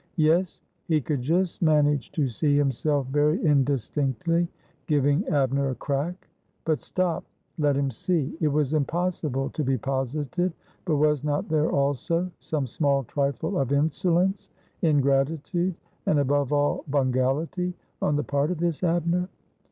Yes! 0.17 0.63
he 0.87 0.99
could 0.99 1.21
just 1.21 1.61
manage 1.61 2.11
to 2.13 2.27
see 2.27 2.57
himself 2.57 3.05
very 3.09 3.39
indistinctly 3.45 4.47
giving 4.87 5.23
Abner 5.27 5.69
a 5.69 5.75
crack; 5.75 6.27
but 6.65 6.81
stop! 6.81 7.23
let 7.59 7.77
him 7.77 7.91
see, 7.91 8.35
it 8.41 8.47
was 8.47 8.73
impossible 8.73 9.51
to 9.51 9.63
be 9.63 9.77
positive, 9.77 10.53
but 10.85 10.95
was 10.95 11.23
not 11.23 11.47
there 11.49 11.69
also 11.69 12.31
some 12.39 12.65
small 12.65 13.03
trifle 13.03 13.59
of 13.59 13.71
insolence, 13.71 14.49
ingratitude, 14.81 15.75
and 16.07 16.17
above 16.17 16.51
all 16.51 16.83
bungality, 16.89 17.75
on 18.01 18.15
the 18.15 18.23
part 18.23 18.49
of 18.49 18.57
this 18.57 18.83
Abner? 18.83 19.29